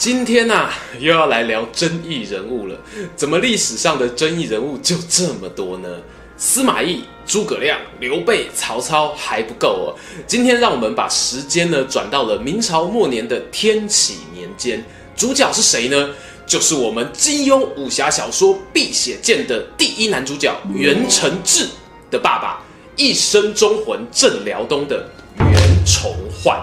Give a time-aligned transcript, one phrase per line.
[0.00, 2.74] 今天呐、啊，又要来聊争议人物了。
[3.14, 5.90] 怎么历史上的争议人物就这么多呢？
[6.38, 9.86] 司马懿、诸葛亮、刘备、曹操还不够哦。
[10.26, 14.82] 今天让我们把时间呢转到了明朝末年的天启年间，
[15.14, 16.08] 主角是谁呢？
[16.46, 21.68] 就是我们金庸武侠小说《碧血剑》的第一男主角袁承志
[22.10, 22.64] 的爸爸，
[22.96, 25.06] 一生忠魂镇辽东的
[25.36, 26.58] 袁崇焕。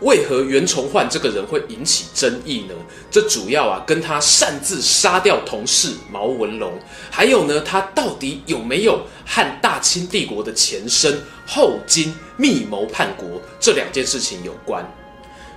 [0.00, 2.74] 为何袁崇焕这个人会引起争议呢？
[3.10, 6.72] 这主要啊跟他擅自杀掉同事毛文龙，
[7.10, 14.84] 还有呢他到底有没有和大清帝国的前身后金密谋叛国这两件事情有关。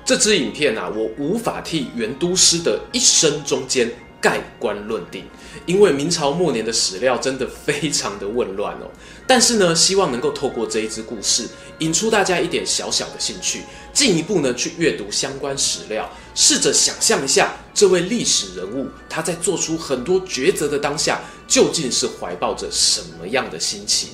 [0.06, 3.90] 这支影片啊，我无法替袁都师的一生中间
[4.24, 5.26] 盖棺论定，
[5.66, 8.90] 因为明朝末年的史料真的非常的混乱哦。
[9.28, 11.46] 但是呢，希望能够透过这一支故事，
[11.80, 13.64] 引出大家一点小小的兴趣。
[13.92, 24.10] 进一步呢，去阅读相关史料，试着想象一下这位历史人物他在做出很多抉择的当下，究竟是怀抱着什么样的心情？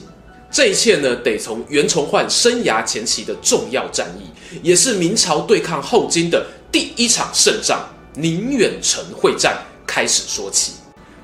[0.51, 4.27] 这一切呢，得从袁崇焕生涯前期的重要战役，
[4.63, 7.87] 也是明朝对抗后金的第一场胜仗——
[8.17, 10.73] 宁远城会战开始说起。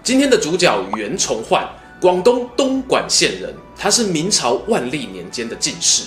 [0.01, 1.69] 今天的主角袁崇焕，
[2.01, 6.05] 广东东莞县人，他是明朝万历年间的进士。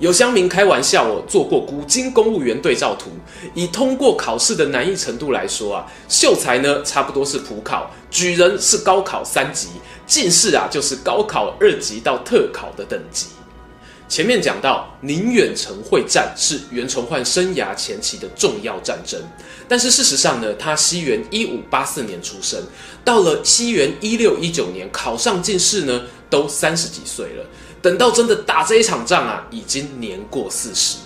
[0.00, 3.10] 有乡民开玩笑哦，做过古今公务员对照图，
[3.54, 9.68] 以通过考试的难易程度来说啊，秀才呢差不多是普考，举人是高考三级，
[10.06, 13.26] 进士啊就是高考二级到特考的等级。
[14.10, 19.20] 前面讲到宁远城会战是袁崇焕生涯前期的重要战争，
[19.68, 22.60] 但是事实上呢，他西元一五八四年出生，
[23.04, 27.46] 到了西元一六一九年考上进士呢，都三十几岁了。
[27.80, 30.96] 等到真的打这一场仗啊，已经年过四十。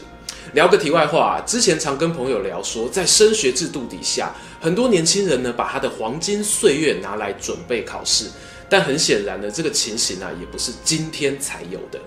[0.54, 8.24] 聊个题外话啊，之前常跟朋友聊说，在升学制度底下，很多年轻人呢，把他的黄金岁月拿来准备考试。
[8.70, 12.00] 但很显然呢，这个情形啊，也不是今天才有的。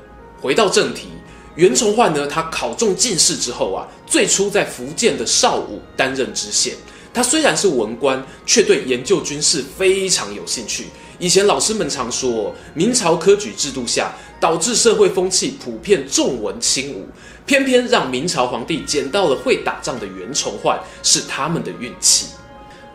[0.48, 1.10] 回到正题，
[1.56, 6.74] 袁崇焕呢，他考中进士之后啊，最初在福建的邵武担任知县。
[7.14, 10.86] 他虽然是文官，却对研究军事非常有兴趣。
[11.20, 17.06] 以前老师们常说，明朝科举制度下，导致社会风气普遍重文轻武，
[17.46, 22.28] 偏偏让明朝皇帝捡到了会打仗的袁崇焕，是他们的运气。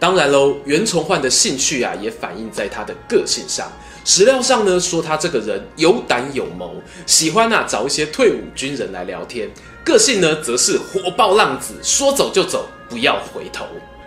[0.00, 3.70] 当然喽，袁崇焕的兴趣啊，也反映在他的个性上。
[4.04, 6.74] 史料上呢，说他这个人有胆有谋，
[7.06, 9.48] 喜欢啊找一些退伍军人来聊天。
[9.84, 13.64] 个性呢，则是火爆浪子，说走就走，不要回头。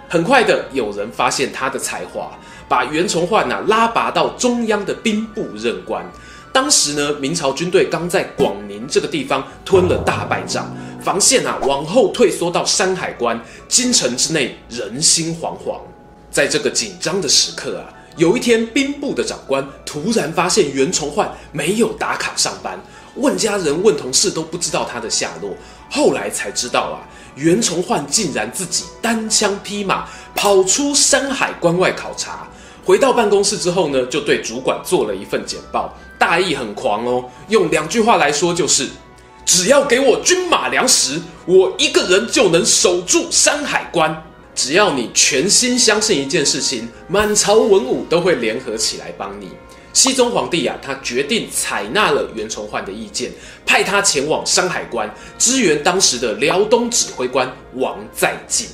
[0.08, 6.06] 很快的，有人发现他的才华，把袁崇焕啊拉拔到中央的兵部任官。
[6.54, 15.80] 当时呢，明朝军队刚在广宁这个地方吞了大败仗，防线啊往后退缩到山海关，京城之内人心惶惶。
[16.32, 17.88] 在这个紧张的时刻啊，
[18.18, 22.80] 有一天兵部的长官突然发现袁崇焕没有打卡上班，
[23.16, 25.52] 问家人问同事都不知道他的下落。
[25.90, 27.04] 后来才知道啊，
[27.36, 32.48] 袁崇焕竟然自己单枪匹马跑出山海关外考察。
[32.86, 35.94] 回到办公室之后呢，就对主管做了一份简报。
[36.18, 38.88] 大意很狂哦，用两句话来说就是：
[39.46, 44.24] 只要给我军马粮食，我一个人就能守住山海关。
[44.56, 49.50] 只要你全心相信一件事情，满朝文武都会联合起来帮你。
[49.92, 53.32] 西宗皇帝啊，他决定采纳了袁崇焕的意见，
[53.66, 58.68] 派他前往山海关支援当时的辽东指挥官王在晋。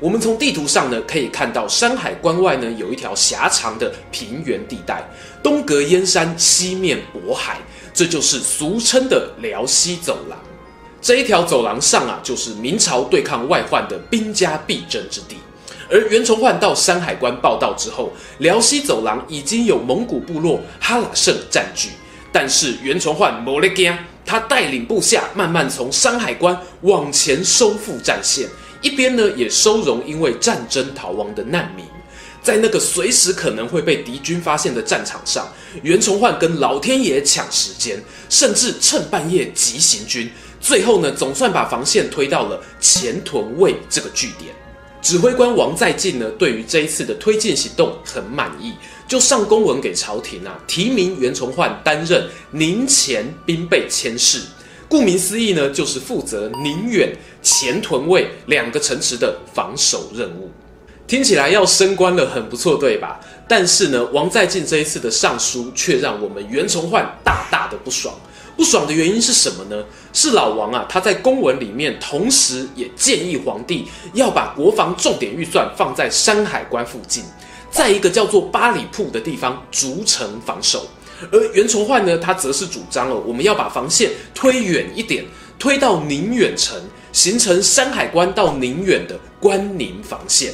[0.00, 5.02] 我们从地图上呢，可以看到山海关外呢，有一条狭长的平原地带，
[5.42, 7.58] 东隔燕山，西面渤海，
[7.94, 10.38] 这就是俗称的辽西走廊。
[11.04, 15.36] 这一条走廊上啊，就是明朝对抗外患的兵家必争之地。
[15.90, 21.90] 而袁崇焕到山海关报到之后，辽西走廊已经有蒙古部落哈喇胜占据，
[22.32, 28.48] 但是袁崇焕没在怕，他带领部下慢慢从山海关往前收复战线。
[28.80, 31.84] 一边呢，也收容因为战争逃亡的难民，
[32.42, 35.46] 在那个随时可能会被敌军发现的战场上，
[35.82, 40.30] 袁崇焕跟老天爷抢时间，甚至趁半夜急行军，
[40.64, 44.54] 最后呢，总算把防线推到了前屯卫这个据点。
[45.02, 48.72] 指挥官王在晋呢，对于这一次的推进行动很满意，
[49.06, 54.40] 就上公文给朝廷啊，提名袁崇焕担任宁前兵备佥事。
[54.88, 60.50] 顾名思义呢，就是负责宁远、前屯卫两个城池的防守任务。
[61.06, 63.20] 听起来要升官了，很不错，对吧？
[63.46, 68.14] 但是呢，王在晋这一次的上书却让我们袁崇焕大大的不爽。
[68.56, 69.84] 不爽的原因是什么呢？
[70.12, 77.24] 是老王啊，他在公文里面，同时也建议皇帝要把国防重点预算放在山海关附近，
[77.70, 80.86] 在一个叫做八里铺的地方筑城防守。
[81.32, 85.24] 而袁崇焕呢，他则是主张了，我们要把防线推远一点，
[85.58, 86.80] 推到宁远城，
[87.12, 90.52] 形成山海关到宁远的关宁防线。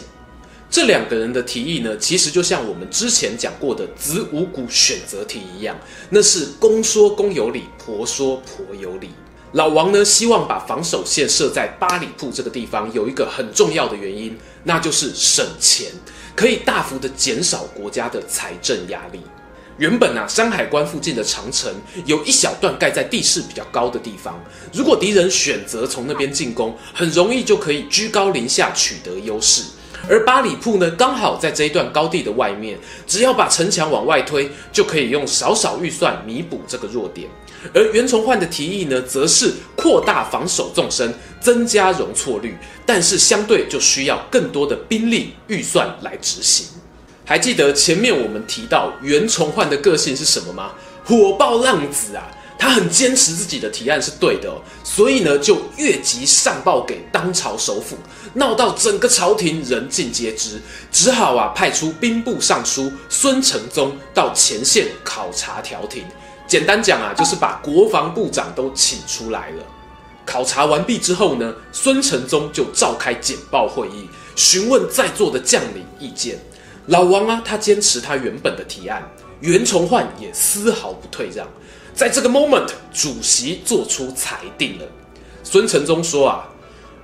[0.70, 5.76] 这两个人的提议呢，其实就像我们之前讲过的子午谷选择题一样，
[6.10, 9.10] 那是公说公有理，婆说婆有理。
[9.54, 15.88] 老王呢，希望把防守线设在八里铺这个地方，有一个很重要的原因，那就是省钱，
[16.36, 19.20] 可以大幅的减少国家的财政压力。
[19.76, 21.74] 原本啊，山海关附近的长城
[22.04, 24.40] 有一小段盖在地势比较高的地方，
[24.72, 29.64] 如果敌人选择从那边进攻，很容易就可以居高临下取得优势。
[30.08, 37.28] 而八里铺呢，刚好在这一段高地的外面，只要把城墙往外推，就可以用少少预算弥补这个弱点。
[37.74, 42.56] 而袁崇焕的提议呢，则是扩大防守纵深，增加容错率，
[42.86, 46.66] 但是相对就需要更多的兵力预算来执行。
[47.24, 50.72] 还记得前面我们提到袁崇焕的个性是什么吗？
[51.04, 52.30] 火爆浪子啊！
[52.60, 54.52] 他很坚持自己的提案是对的，
[54.84, 57.96] 所以呢，就越级上报给当朝首辅，
[58.34, 60.60] 闹到整个朝廷人尽皆知，
[60.92, 66.04] 只好啊派出兵部尚书孙承宗到前线考察调停。
[66.46, 69.64] 简单讲啊，就是把国防部长都请出来了。
[70.26, 74.06] 考察完毕之后呢，孙承宗就召开简报会议，
[74.36, 76.38] 询问在座的将领意见。
[76.88, 79.02] 老王啊，他坚持他原本的提案，
[79.40, 81.48] 袁崇焕也丝毫不退让。
[82.00, 84.86] 在这个 moment，主席做出裁定了。
[85.42, 86.48] 孙承宗说：“啊，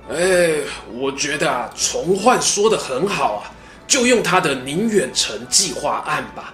[0.09, 0.53] 哎，
[0.91, 3.53] 我觉得啊，崇焕说得很好啊，
[3.87, 6.51] 就用他的宁远城计划案吧。”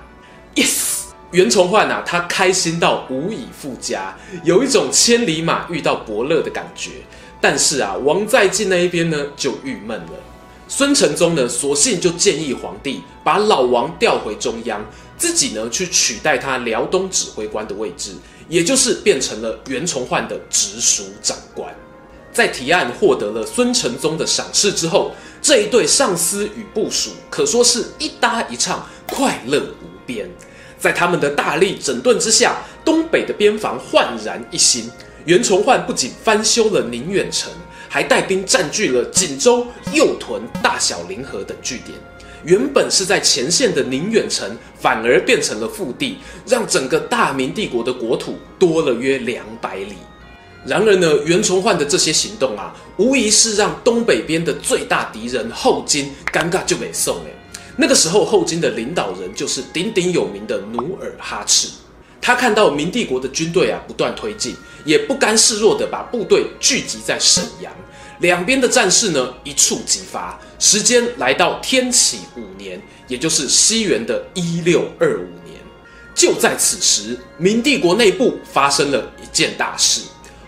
[0.55, 4.13] Yes，袁崇焕啊，他开心到无以复加，
[4.43, 6.89] 有一种千里马遇到伯乐的感觉。
[7.39, 10.19] 但是啊，王在晋那一边呢，就郁闷了。
[10.67, 14.85] 孙承宗呢，索性就建议皇帝把老王调回中央。
[15.15, 18.11] 自己呢，去取代他辽东指挥官的位置，
[18.47, 21.73] 也就是变成了袁崇焕的直属长官。
[22.31, 25.11] 在提案获得了孙承宗的赏识之后，
[25.41, 30.27] 这一对上司与部属可说是一搭一唱，快乐无边。
[30.79, 34.89] 在他们的大力整顿之下，东北的边防焕然一新。
[35.25, 37.49] 袁崇焕不仅翻修了宁远城，
[37.87, 41.97] 还带兵占据了锦州、右屯、大小凌河等据点。
[42.45, 49.95] 原本是在前线的宁远城，反而变成了腹地，让整个大明帝国的国土多了约两百里。
[50.65, 57.25] 然而呢，袁崇焕的这些行动啊，无疑是让东北边的最大敌人后金尴尬就给送了。
[57.75, 61.67] 那个时候，后金的领导人就是鼎鼎有名的努尔哈赤。
[62.21, 64.55] 他看到明帝国的军队啊不断推进，
[64.85, 67.73] 也不甘示弱的把部队聚集在沈阳。
[68.19, 75.59] 两边的战事呢一触即发，时间来到天启五年，也就是西元的一六二五年。
[76.15, 80.01] 就在此时，明帝国内部发生了一件大事。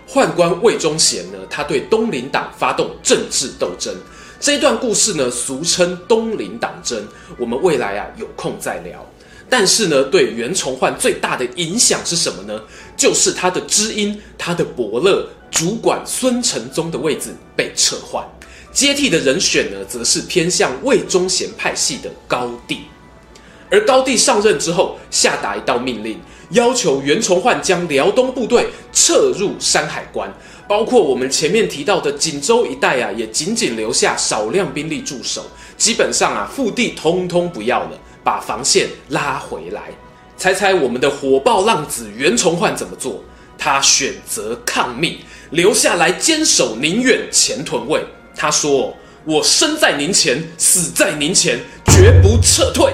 [0.08, 3.94] 宦官魏忠贤呢，他对东林党发动政治斗争。
[4.40, 7.06] 这一段故事呢，俗称东林党争。
[7.38, 9.06] 我们未来啊有空再聊。
[9.50, 12.62] 但是呢，对袁崇焕最大的影响是什么呢？
[12.96, 15.28] 就是他的知音，他的伯乐。
[15.50, 18.26] 主管孙承宗的位置被撤换，
[18.74, 22.82] 接替的人选呢，则是偏向魏忠贤派系的高帝。
[23.72, 26.20] 而高帝上任之后，下达一道命令，
[26.52, 30.32] 要求袁崇焕将辽东部队撤入山海关，
[30.68, 35.46] 包括我们前面提到的锦州一带啊，也仅仅留下少量兵力驻守，
[35.78, 39.84] 基本上啊，腹地通通不要了，把防线拉回来。
[40.38, 43.24] 猜猜我们的火爆浪子袁崇焕怎么做？
[43.58, 45.18] 他选择抗命。
[45.52, 48.04] 留下来坚守宁远前屯卫。
[48.36, 52.94] 他说：“我生在宁前，死在宁前，绝不撤退。”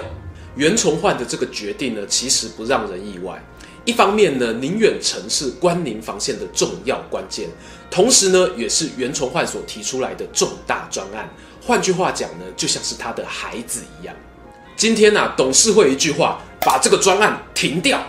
[0.56, 3.42] 袁崇焕的这个决定呢，其实不让人意外。
[3.84, 7.50] 一方面呢，宁远城是关宁防线的重要关键，
[7.90, 11.28] 同时呢，也是袁崇焕所提出来的重大专案。
[11.66, 14.16] 换句话讲呢，就像是他的孩子一样。
[14.76, 18.00] 今天啊，董事会一句话把这个专案停掉，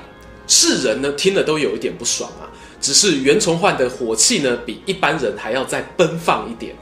[0.46, 2.44] 世人呢听了都有一点不爽啊。
[2.82, 6.74] 只是袁崇焕的火气呢，比一般人还要再奔放一点。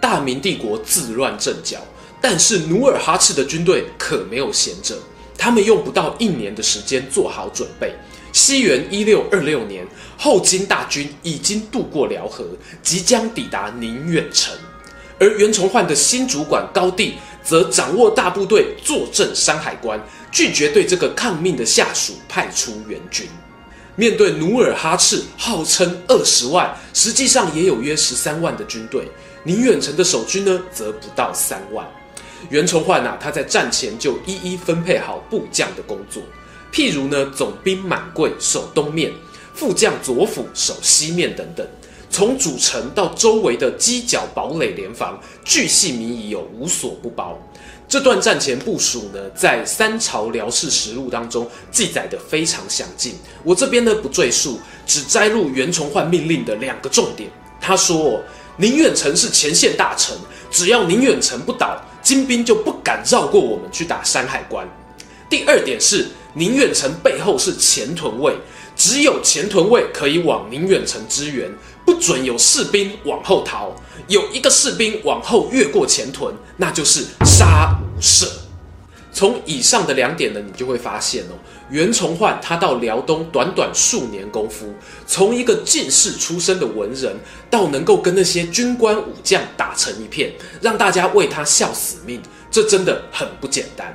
[0.00, 1.78] 大明帝国自乱阵脚，
[2.22, 4.96] 但是努尔哈赤的军队可没有闲着，
[5.36, 7.94] 他们用不到一年的时间做好准备。
[8.32, 9.86] 西元一六二六年，
[10.16, 12.46] 后金大军已经渡过辽河，
[12.82, 14.54] 即将抵达宁远城，
[15.18, 20.00] 而袁崇焕的新主管高帝则掌握大部队，坐镇山海关，
[20.32, 23.26] 拒绝对这个抗命的下属派出援军。
[24.00, 29.06] 面对努尔哈赤号称二十万，实际上也有约十三万的军队，
[29.44, 31.86] 宁远城的守军呢，则不到三万。
[32.48, 36.22] 袁崇焕啊，他在战前就一一分配好部将的工作。
[36.72, 39.12] 譬如呢，总兵满贵守东面，
[39.52, 41.66] 副将左辅守西面等等。
[42.08, 47.38] 从主城到周围的犄角堡垒联防，巨细靡遗，有无所不包。
[47.90, 53.16] 这段战前部署呢，在《三朝辽事实录》当中记载得非常详尽。
[53.42, 57.28] 我这边呢不赘述，只摘录袁崇焕命令的两个重点。
[57.60, 58.22] 他说
[58.58, 60.16] ：“宁远城是前线大城，
[60.52, 64.64] 只要宁远城不倒，金兵就不敢绕过我们去打山海关。”
[65.28, 66.06] 第二点是。
[66.34, 68.32] 宁远城背后是前屯卫，
[68.76, 71.52] 只有前屯卫可以往宁远城支援，
[71.84, 73.74] 不准有士兵往后逃。
[74.08, 78.26] 有一个士兵往后越过前屯，那就是杀无赦。
[79.12, 81.34] 从以上的两点呢，你就会发现哦，
[81.68, 84.72] 袁崇焕他到辽东短短数年功夫，
[85.04, 87.16] 从一个进士出身的文人，
[87.50, 93.94] 到能够跟那些军官武将打成一片，让大家为他效死命，这真的很不简单。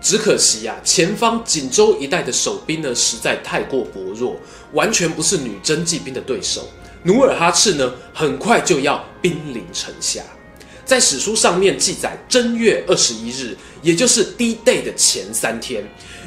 [0.00, 4.36] 只可惜呀、啊，前方锦州一带的守兵呢，实在太过薄弱，
[4.72, 6.68] 完全不是女真骑兵的对手。
[7.02, 10.22] 努尔哈赤呢，很快就要兵临城下。
[10.84, 15.82] 在史书上面记载，正月二十一日，也就是 D-Day 的前三天，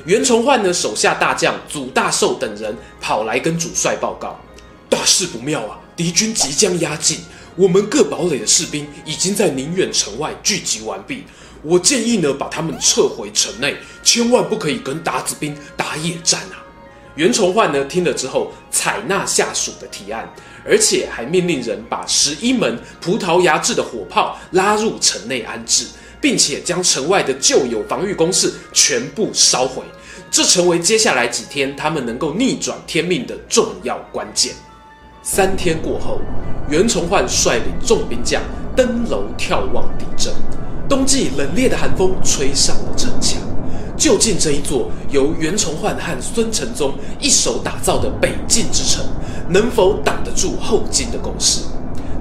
[0.05, 4.39] 袁崇焕呢手下大将祖大寿等人跑来跟主帅报告：
[4.89, 5.77] 大事不妙啊！
[5.95, 7.19] 敌军即将压境，
[7.55, 11.25] 我们各堡垒的士兵已经在宁远城外聚集完毕。
[11.61, 16.63] 我建议呢，把他们撤回城内，千万不可以跟鞑子兵打野战啊！
[17.15, 20.33] 袁崇焕呢听了之后，采纳下属的提案，
[20.67, 25.85] 而且还命令人把十一门葡萄牙制的火炮拉入城内安置，
[26.19, 29.83] 并且将城外的旧有防御工事全部烧毁。
[30.31, 34.53] 这成为接下来几天他们能够逆转天命的重要关键。
[35.21, 36.19] 三天过后，
[36.69, 38.41] 袁崇焕率领众兵将
[38.75, 40.33] 登楼眺望敌阵。
[40.89, 43.41] 冬季冷冽的寒风吹上了城墙，
[43.97, 49.05] 究竟这一座由袁崇焕和孙承宗一手打造的北境之城，
[49.49, 51.61] 能否挡得住后金的攻势？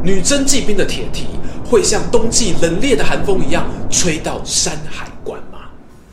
[0.03, 1.27] 女真骑兵的铁蹄
[1.65, 5.61] 会像冬季冷冽的寒风一样吹到山海关吗？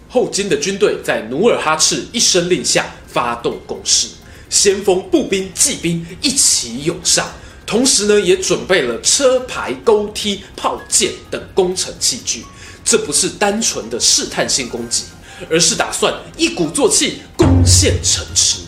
[0.10, 4.08] 后金的军队在努尔哈赤一声令下发动攻势，
[4.50, 7.28] 先锋步兵、骑兵一起涌上。
[7.66, 12.44] 同时呢，也准备了车牌、钩梯、炮舰等攻城器具。
[12.84, 15.04] 这不是单纯的试探性攻击，
[15.50, 18.62] 而是打算一鼓作气攻陷城池。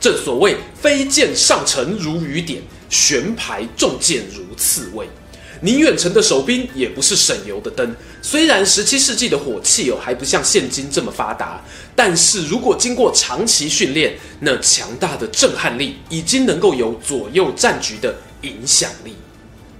[0.00, 5.08] 正所谓飞箭上城如雨点，悬牌中箭如刺猬。
[5.60, 7.92] 宁远城的守兵也不是省油的灯。
[8.22, 11.60] 虽然十七世纪的火器哦还不像现今这么发达，
[11.96, 19.16] 但是如果经过长期训练，那强大的震撼力已经能够有左右战局的影响力。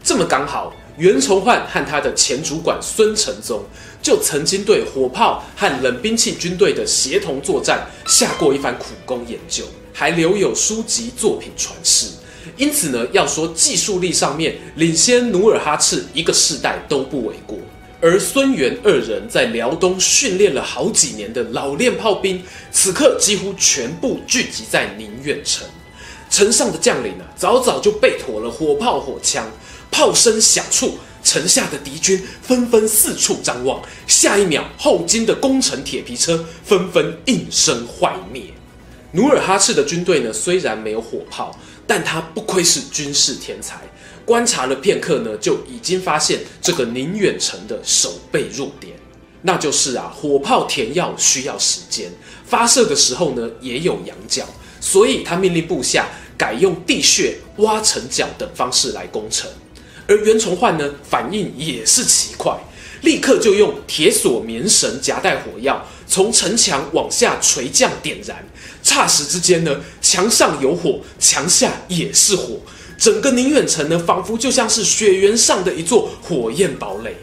[0.03, 3.63] 这么刚好，袁崇焕和他的前主管孙承宗
[4.03, 12.09] 就曾经对火炮和冷兵器军队的协同作战下过一番苦功研究，还留有书籍作品传世。
[12.57, 17.59] 因此呢，要说技术力上面领先努尔哈赤一个世代都不为过。
[18.01, 22.41] 而孙元二人在辽东训练了好几年的老练炮兵，
[22.71, 25.67] 此刻几乎全部聚集在宁远城。
[26.31, 29.51] 城上的将领呢，早早就备妥了火炮火枪，
[29.91, 33.83] 炮声响处，城下的敌军纷纷四处张望。
[34.07, 38.43] 下一秒，后金的攻城铁皮车纷纷应声坏灭。
[39.13, 41.59] 努尔哈赤的军队呢，虽然没有火炮。
[41.91, 43.81] 但他不愧是军事天才，
[44.27, 48.93] 观察了片刻呢，就已经发现这个宁远城的守备弱点，
[49.41, 52.13] 那就是啊，火炮填药需要时间，
[52.45, 54.45] 发射的时候呢也有仰角，
[54.79, 59.49] 所以他命令部下改用地穴、挖城角等方式来攻城。
[60.09, 62.59] 而袁崇焕呢，反应也是奇快，
[63.03, 68.43] 立刻就用铁索棉绳夹带火药，从城墙往下垂降点燃。
[68.83, 72.59] 霎时之间呢，墙上有火，墙下也是火，
[72.97, 77.15] 整个宁远城呢，仿佛就像是雪原上的一座火焰堡垒。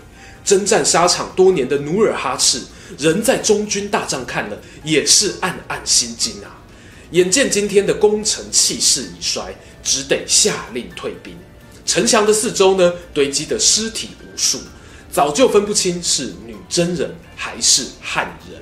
[0.44, 2.62] 征战沙场多年的努尔哈赤，
[3.00, 6.62] 人在中军大帐看了，也是暗暗心惊啊。
[7.10, 11.36] 眼见今天的攻城气势已衰，只得下令退兵。
[11.86, 14.60] 城墙的四周呢，堆积的尸体无数，
[15.12, 18.60] 早就分不清是女真人还是汉人。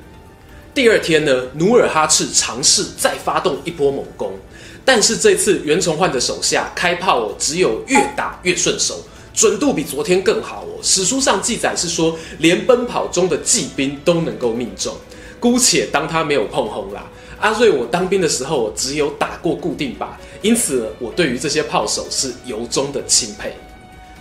[0.74, 4.34] 第二天呢，努尔哈赤尝试再发动一波猛攻，
[4.84, 9.02] 但是这次袁崇焕的手下开炮哦，只有越打越顺手，
[9.34, 10.80] 准度比昨天更好哦。
[10.82, 14.96] 史书上记载是说，连奔跑中的骑兵都能够命中，
[15.40, 17.08] 姑且当他没有碰轰啦。
[17.44, 20.08] 阿瑞，我当兵的时候只有打过固定靶，
[20.42, 23.54] 因此我对于这些炮手是由衷的钦佩。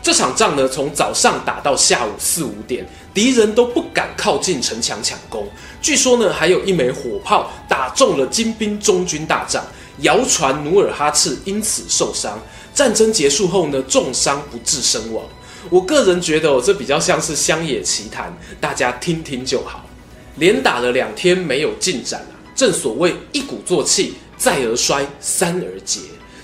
[0.02, 5.46] 这场仗呢，从早上打到下午四五点，敌人都不敢靠近城墙抢攻。
[5.80, 9.64] 据说呢，还有一枚火炮打中了金兵中军大帐，
[9.98, 12.36] 谣传努尔哈赤因此受伤。
[12.74, 15.24] 战争结束后呢，重伤不治身亡。
[15.70, 19.86] 我个人觉得哦，这比较像是乡野奇谈，大家听听就好。
[20.38, 22.20] 连打了两天没有进展。
[22.62, 25.98] 正所谓一鼓作气，再而衰，三而竭。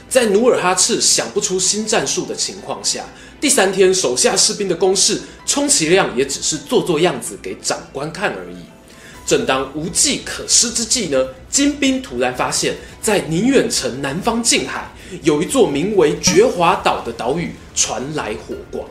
[0.09, 3.05] 在努尔哈赤想不出新战术的情况下，
[3.41, 8.57] 第三天手下士兵的攻势，充其量也只是做做样子给长官看而已。
[9.25, 14.91] 正当无计可施之际呢，金兵突然发现，在宁远城南方近海
[15.23, 18.85] 有一座名为觉华岛的岛屿传来火光。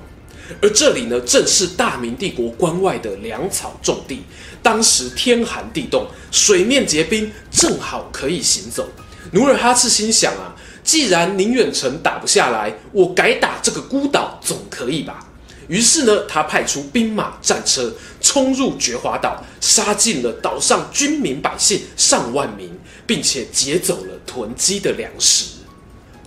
[0.61, 4.21] 而这里呢，正是大明帝国关外的粮草重地。
[4.63, 8.87] 当时天寒地冻，水面结冰，正好可以行走。
[9.31, 15.27] 努尔哈赤心想啊，既然宁远城打不下来，我改打这个孤岛总可以吧？
[15.67, 22.73] 于是呢，他派出兵马战车冲入觉华岛，杀尽了岛上军民百姓上万名，
[23.05, 25.57] 并且劫走了囤积的粮食。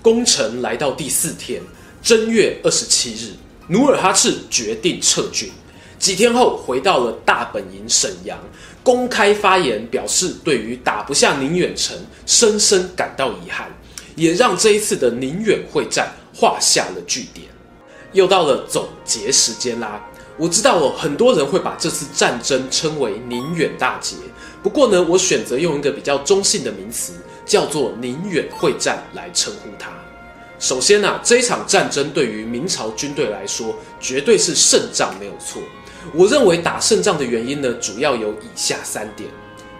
[0.03, 1.63] 攻城来到第四天，
[2.03, 3.33] 正月二十七日。
[3.71, 5.49] 努尔哈赤决定撤军，
[5.97, 8.37] 几天后回到了大本营沈阳，
[8.83, 11.97] 公开发言表示对于打不下宁远城
[12.27, 13.71] 深深感到遗憾，
[14.17, 17.47] 也让这一次的宁远会战画下了句点。
[18.13, 20.05] 又到了总结时间啦，
[20.37, 24.17] 我知道哦，很多人会把这次战争称为宁远大捷，
[24.65, 27.13] 不过呢，我选择用一个比较中性的名词，
[27.47, 29.93] 叫做宁远会战来称呼它。
[30.61, 35.63] 首先啊，这一场战争对于明朝军队来说，绝对是胜仗，没有错。
[36.15, 39.31] 我认为打胜仗的原因呢，主要有以下三点。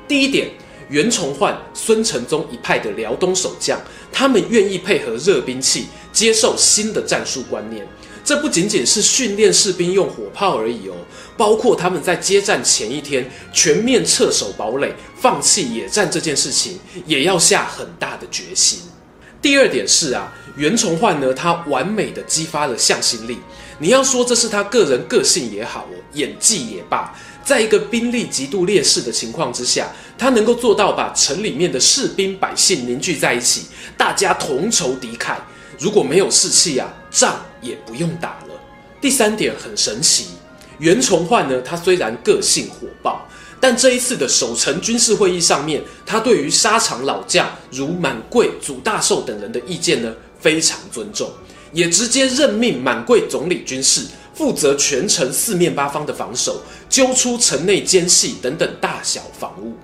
[0.09, 0.51] 第一点，
[0.89, 3.79] 袁崇焕、孙承宗一派的辽东守将，
[4.11, 7.87] 他们愿意配合热兵器，接受新的战术观念。
[8.25, 10.95] 这不仅仅是训练士兵用火炮而已哦，
[11.37, 18.81] 包括他们在接战前一天全面撤守堡垒、放弃野战这件事情，也要下很大的决心。
[19.41, 20.33] 第二点是啊。
[20.57, 23.39] 袁崇焕呢，他完美的激发了向心力。
[23.79, 35.37] 你要说这是他个人个性也好哦，演技也罢，在一个兵力极度劣势的情况之下，他能够做到把城里面的士兵百姓凝聚在一起，大家同仇敌忾。
[35.79, 38.61] 如果没有士气啊，仗也不用打了。
[39.01, 40.27] 第三点很神奇，
[40.79, 43.27] 袁崇焕呢，他虽然个性火爆。
[43.61, 51.31] 但这一次的守城军事会议上面，他对于沙场老将如满贵、祖大寿等人的意见呢，非常尊重，
[51.73, 59.75] 也直接任命满贵总理军事，负责全城四面八方的防守，揪出城内奸细等等大小防务。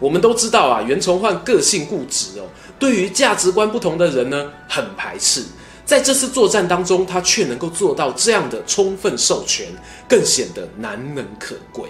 [0.00, 2.42] 我们都知道啊，袁崇焕个性固执哦，
[2.80, 5.44] 对于价值观不同的人呢，很排斥。
[5.84, 9.66] 在这次作战当中，他却能够做到这样的充分授权，
[10.08, 11.88] 更显得难能可贵。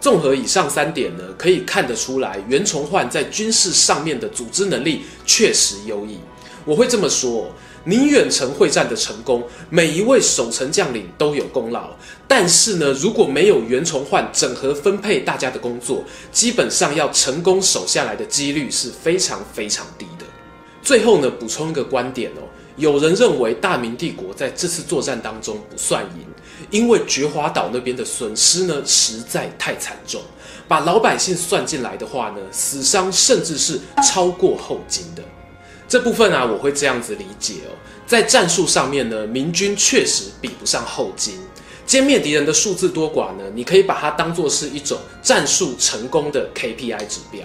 [0.00, 6.18] 综合以上三点呢，可以看得出来，袁崇焕在军事上面的组织能力确实优异。
[6.64, 7.50] 我会这么说，
[7.84, 11.90] 宁远城会战的成功，每一位守城将领都有功劳。
[12.28, 20.24] 但是呢，如果没有袁崇焕整合分配大家的工作，基本上要成功守下来的几率是非常非常低的。
[20.82, 22.42] 最后呢，补充一个观点哦。
[22.76, 26.24] 有人认为大明帝国在这次作战当中不算赢，
[26.70, 30.20] 因为觉华岛那边的损失呢实在太惨重，
[30.66, 35.22] 把老百姓算进来的话呢，死伤甚至是超过后金的。
[35.88, 37.72] 这部分啊，我会这样子理解哦，
[38.06, 41.38] 在战术上面呢，明军确实比不上后金，
[41.86, 47.40] 歼灭敌人的数字多寡呢，你可以把它当做是一种战术成功的 KPI 指标。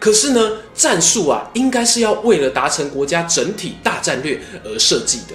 [0.00, 5.34] 可是呢，战术啊，应该是要为了达成国家整体大战略而设计的。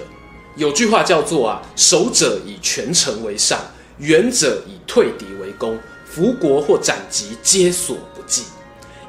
[0.58, 3.60] 有句话叫做啊，守者以全城为上，
[3.98, 8.42] 远者以退敌为攻，俘国或斩击皆所不计。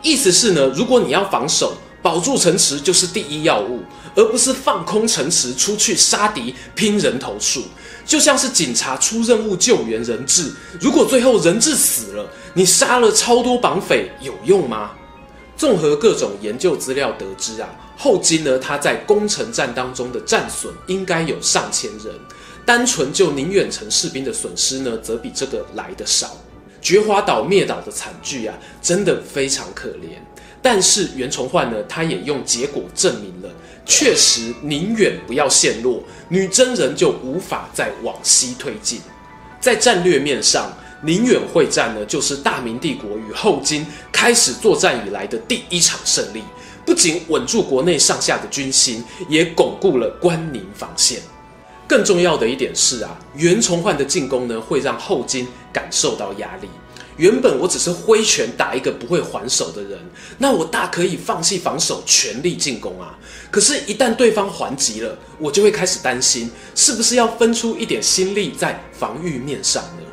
[0.03, 3.81] 意思是呢，如果你要防守，保住城池就是第一要务，
[4.15, 7.63] 而不是放空城池出去杀敌拼人头数。
[8.05, 14.91] 就像是警察出任务救援人质，如果最后人质死了，你杀了超多绑匪有用吗？
[15.57, 17.67] 综合各种研究资料得知啊，
[18.01, 22.15] 后金呢，他在攻城战当中的战损应该有上千人，
[22.65, 26.37] 单纯就宁远城士兵的损失呢，则比这个来得少。
[26.81, 30.17] 觉华岛灭岛的惨剧啊，真的非常可怜。
[30.61, 33.49] 但是袁崇焕呢，他也用结果证明了，
[33.85, 39.01] 确实宁远不要陷落，女真人就无法再往西推进。
[39.59, 40.71] 在战略面上，
[41.03, 46.41] 宁远会战呢，就是大明帝国与后金开始作战以来的第一场胜利，
[46.89, 51.21] 不仅稳住国内上下的军心，也巩固了关宁防线。
[51.87, 56.67] 更重要的一点是啊，袁崇焕的进攻呢，会让后金感受到压力。
[57.15, 59.99] 原本我只是挥拳打一个不会还手的人，
[60.39, 63.15] 那我大可以放弃防守，全力进攻啊。
[63.51, 70.08] 可是，一旦对方还击了，我就会开始担心，是不是要分出一点心力在防御面上呢？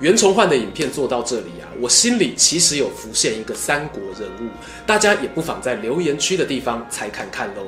[0.00, 4.48] 袁崇焕的影片做到这里啊，我心里其实有浮现一个三国人物，
[4.86, 7.62] 大家也不妨在留言区的地方猜看看喽。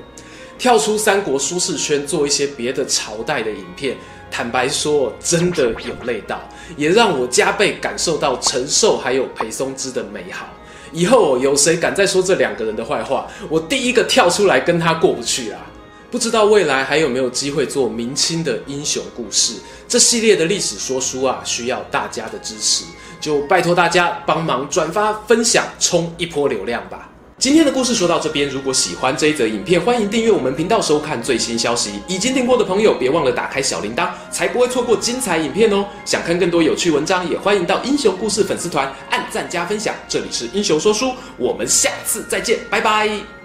[0.56, 3.96] 跳出三国舒适圈，做一些别的朝代的影片，
[4.30, 6.40] 坦白说，真的有累到，
[6.76, 10.46] 也让我加倍感受到陈寿还有裴松之的美好。
[10.92, 15.66] 以后有谁敢再说这两个人的坏话，我第一个跳出来跟他过不去啊！
[16.10, 19.54] 不知道未来还有没有机会做明清的英雄故事？
[19.86, 22.84] 这系列的历史说书啊，需要大家的支持，
[23.20, 27.08] 就拜托大家帮忙转发分享，冲一波流量吧。
[27.38, 31.92] 今天的故事说到这边，如果喜欢这一则影片，欢迎订阅我们频道收看最新消息。
[32.06, 35.86] 已经订过的朋友，别忘了打开小铃铛，才不会错过精彩影片哦。
[36.04, 39.94] 想看更多有趣文章，也欢迎到英雄故事粉丝团按赞加分享。
[40.06, 43.39] 这里是英雄说书，我们下次再见，拜拜。